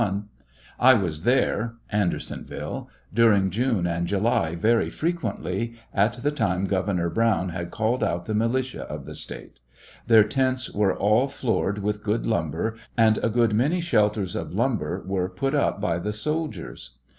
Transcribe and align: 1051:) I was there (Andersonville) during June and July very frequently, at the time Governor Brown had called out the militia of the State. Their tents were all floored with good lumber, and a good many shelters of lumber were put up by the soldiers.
1051:) 0.01 0.45
I 0.89 0.93
was 0.99 1.21
there 1.25 1.73
(Andersonville) 1.91 2.89
during 3.13 3.51
June 3.51 3.85
and 3.85 4.07
July 4.07 4.55
very 4.55 4.89
frequently, 4.89 5.75
at 5.93 6.23
the 6.23 6.31
time 6.31 6.65
Governor 6.65 7.07
Brown 7.07 7.49
had 7.49 7.69
called 7.69 8.03
out 8.03 8.25
the 8.25 8.33
militia 8.33 8.81
of 8.85 9.05
the 9.05 9.13
State. 9.13 9.59
Their 10.07 10.23
tents 10.23 10.71
were 10.73 10.97
all 10.97 11.27
floored 11.27 11.83
with 11.83 12.01
good 12.01 12.25
lumber, 12.25 12.77
and 12.97 13.19
a 13.21 13.29
good 13.29 13.53
many 13.53 13.79
shelters 13.79 14.35
of 14.35 14.55
lumber 14.55 15.03
were 15.05 15.29
put 15.29 15.53
up 15.53 15.79
by 15.79 15.99
the 15.99 16.13
soldiers. 16.13 16.97